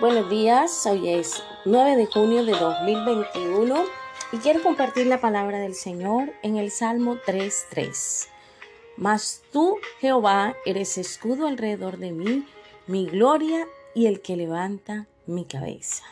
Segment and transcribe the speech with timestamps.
[0.00, 3.84] Buenos días, hoy es 9 de junio de 2021
[4.32, 8.28] y quiero compartir la palabra del Señor en el Salmo 3.3.
[8.96, 12.46] Mas tú, Jehová, eres escudo alrededor de mí,
[12.86, 16.04] mi gloria y el que levanta mi cabeza.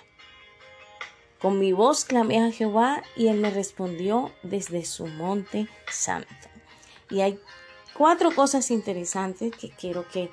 [1.40, 6.28] Con mi voz clamé a Jehová y él me respondió desde su monte santo.
[7.08, 7.40] Y hay
[7.94, 10.30] cuatro cosas interesantes que quiero que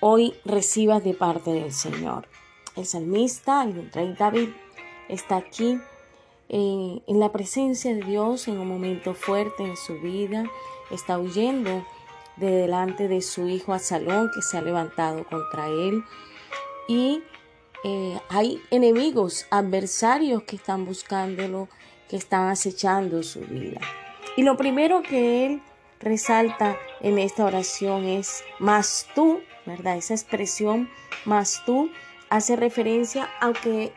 [0.00, 2.26] hoy recibas de parte del Señor
[2.76, 4.50] el salmista, el rey David,
[5.08, 5.78] está aquí
[6.48, 10.44] eh, en la presencia de Dios en un momento fuerte en su vida,
[10.90, 11.84] está huyendo
[12.36, 16.02] de delante de su hijo Absalón que se ha levantado contra él
[16.88, 17.22] y
[17.84, 21.68] eh, hay enemigos, adversarios que están buscándolo,
[22.08, 23.80] que están acechando su vida.
[24.36, 25.62] Y lo primero que él
[26.00, 29.96] resalta en esta oración es más tú, ¿verdad?
[29.96, 30.90] Esa expresión
[31.24, 31.90] más tú
[32.34, 33.92] hace referencia a que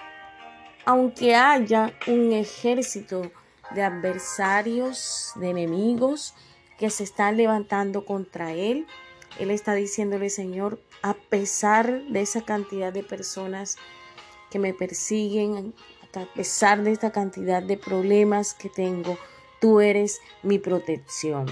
[0.85, 3.31] aunque haya un ejército
[3.73, 6.35] de adversarios, de enemigos
[6.77, 8.85] que se están levantando contra él,
[9.39, 13.77] él está diciéndole, Señor, a pesar de esa cantidad de personas
[14.51, 15.73] que me persiguen,
[16.13, 19.17] a pesar de esta cantidad de problemas que tengo,
[19.59, 21.47] tú eres mi protección.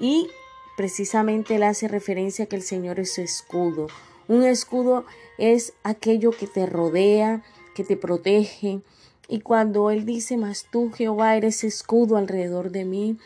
[0.00, 0.30] Y
[0.74, 3.88] precisamente él hace referencia a que el Señor es su escudo,
[4.28, 5.04] un escudo
[5.38, 7.42] es aquello que te rodea,
[7.74, 8.80] que te protege.
[9.28, 13.18] Y cuando Él dice, mas tú Jehová eres escudo alrededor de mí,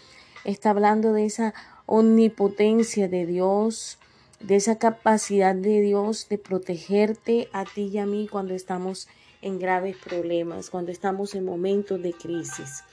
[0.44, 1.54] está hablando de esa
[1.86, 3.98] omnipotencia de Dios,
[4.40, 9.08] de esa capacidad de Dios de protegerte a ti y a mí cuando estamos
[9.42, 12.84] en graves problemas, cuando estamos en momentos de crisis.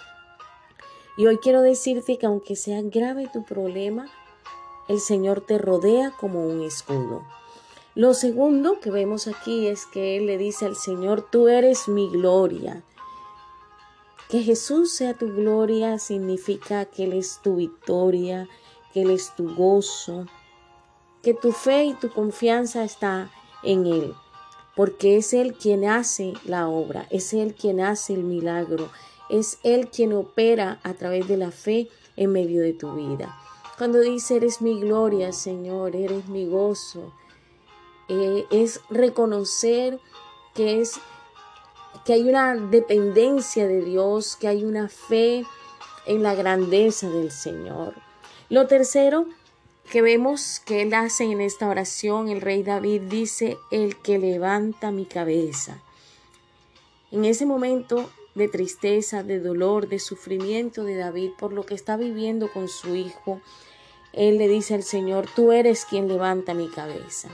[1.17, 4.07] Y hoy quiero decirte que aunque sea grave tu problema,
[4.87, 7.23] el Señor te rodea como un escudo.
[7.95, 12.09] Lo segundo que vemos aquí es que Él le dice al Señor, tú eres mi
[12.09, 12.83] gloria.
[14.29, 18.49] Que Jesús sea tu gloria significa que Él es tu victoria,
[18.91, 20.25] que Él es tu gozo,
[21.21, 23.29] que tu fe y tu confianza está
[23.61, 24.15] en Él,
[24.75, 28.89] porque es Él quien hace la obra, es Él quien hace el milagro,
[29.29, 33.37] es Él quien opera a través de la fe en medio de tu vida.
[33.77, 37.13] Cuando dice, eres mi gloria, Señor, eres mi gozo,
[38.09, 39.99] eh, es reconocer
[40.53, 40.99] que es
[42.05, 45.45] que hay una dependencia de Dios, que hay una fe
[46.05, 47.93] en la grandeza del Señor.
[48.49, 49.25] Lo tercero
[49.89, 54.91] que vemos que él hace en esta oración, el rey David dice, el que levanta
[54.91, 55.81] mi cabeza.
[57.11, 61.95] En ese momento de tristeza, de dolor, de sufrimiento de David por lo que está
[61.95, 63.39] viviendo con su hijo,
[64.13, 67.29] él le dice al Señor, tú eres quien levanta mi cabeza.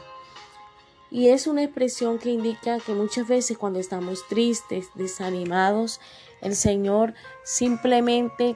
[1.11, 5.99] Y es una expresión que indica que muchas veces cuando estamos tristes, desanimados,
[6.41, 8.55] el Señor simplemente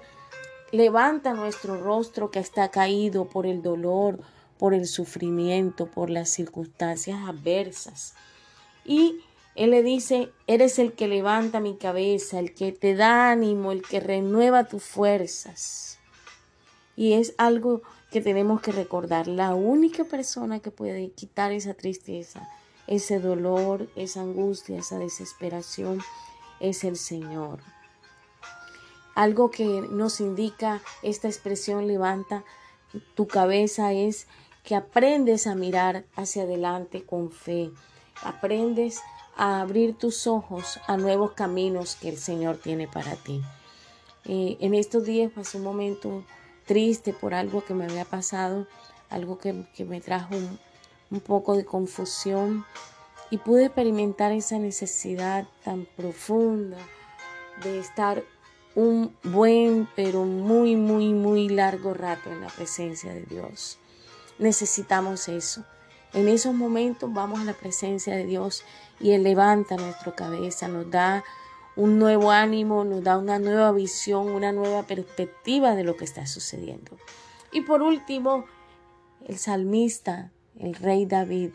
[0.71, 4.19] levanta nuestro rostro que está caído por el dolor,
[4.57, 8.13] por el sufrimiento, por las circunstancias adversas.
[8.85, 9.19] Y
[9.55, 13.81] Él le dice, eres el que levanta mi cabeza, el que te da ánimo, el
[13.81, 15.99] que renueva tus fuerzas.
[16.95, 17.81] Y es algo
[18.13, 19.27] que tenemos que recordar.
[19.27, 22.47] La única persona que puede quitar esa tristeza,
[22.85, 25.99] ese dolor, esa angustia, esa desesperación,
[26.59, 27.59] es el Señor.
[29.15, 32.43] Algo que nos indica esta expresión levanta
[33.15, 34.27] tu cabeza es
[34.63, 37.71] que aprendes a mirar hacia adelante con fe.
[38.21, 39.01] Aprendes
[39.35, 43.41] a abrir tus ojos a nuevos caminos que el Señor tiene para ti.
[44.25, 46.23] Eh, en estos días pasó un momento
[46.73, 48.65] triste por algo que me había pasado,
[49.11, 49.53] algo que,
[49.85, 50.57] me trajo un,
[51.11, 52.65] un poco de confusión
[53.29, 56.79] y pude experimentar esa necesidad tan profunda
[57.63, 58.23] de estar
[58.73, 63.77] un buen, pero muy, muy, muy largo rato en la presencia de Dios.
[64.39, 65.63] Necesitamos eso.
[66.11, 68.63] En esos momentos vamos a la presencia de Dios
[68.99, 71.23] y Él levanta nuestra cabeza, nos da
[71.75, 76.27] un nuevo ánimo, nos da una nueva visión, una nueva perspectiva de lo que está
[76.27, 76.97] sucediendo.
[77.51, 78.45] Y por último,
[79.27, 81.51] el salmista, el rey David,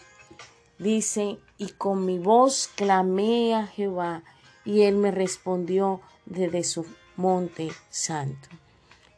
[0.79, 4.23] dice, y con mi voz clamé a Jehová,
[4.65, 6.85] y él me respondió desde su
[7.17, 8.49] monte santo.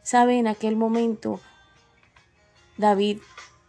[0.03, 0.39] ¿Sabe?
[0.39, 1.41] En aquel momento,
[2.77, 3.21] David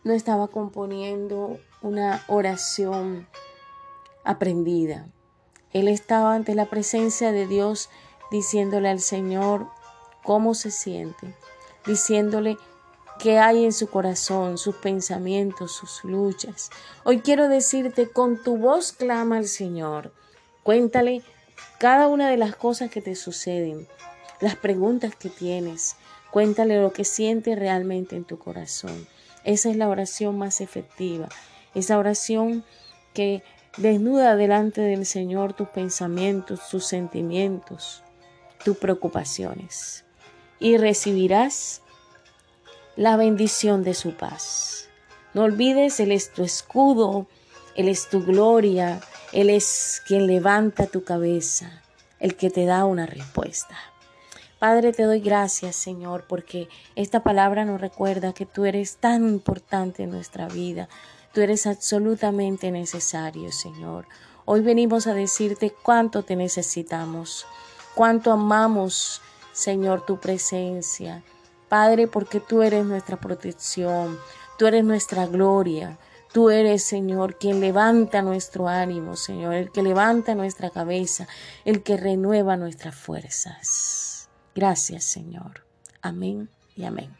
[0.03, 3.27] no estaba componiendo una oración
[4.23, 5.07] aprendida
[5.73, 7.89] él estaba ante la presencia de Dios
[8.29, 9.67] diciéndole al Señor
[10.23, 11.35] cómo se siente,
[11.85, 12.57] diciéndole
[13.19, 16.71] que hay en su corazón, sus pensamientos, sus luchas.
[17.03, 20.11] Hoy quiero decirte, con tu voz clama al Señor.
[20.63, 21.21] Cuéntale
[21.79, 23.87] cada una de las cosas que te suceden,
[24.39, 25.97] las preguntas que tienes.
[26.31, 29.07] Cuéntale lo que sientes realmente en tu corazón.
[29.43, 31.29] Esa es la oración más efectiva.
[31.75, 32.63] Esa oración
[33.13, 33.43] que
[33.77, 38.03] desnuda delante del Señor tus pensamientos, tus sentimientos,
[38.63, 40.05] tus preocupaciones.
[40.59, 41.81] Y recibirás
[42.95, 44.89] la bendición de su paz.
[45.33, 47.27] No olvides, Él es tu escudo,
[47.75, 48.99] Él es tu gloria,
[49.31, 51.81] Él es quien levanta tu cabeza,
[52.19, 53.90] el que te da una respuesta.
[54.61, 60.03] Padre, te doy gracias, Señor, porque esta palabra nos recuerda que tú eres tan importante
[60.03, 60.87] en nuestra vida.
[61.33, 64.05] Tú eres absolutamente necesario, Señor.
[64.45, 67.47] Hoy venimos a decirte cuánto te necesitamos,
[67.95, 71.23] cuánto amamos, Señor, tu presencia.
[71.67, 74.19] Padre, porque tú eres nuestra protección,
[74.59, 75.97] tú eres nuestra gloria.
[76.33, 81.27] Tú eres, Señor, quien levanta nuestro ánimo, Señor, el que levanta nuestra cabeza,
[81.65, 84.20] el que renueva nuestras fuerzas.
[84.55, 85.65] Gracias, Señor.
[86.01, 87.15] Amén y amén.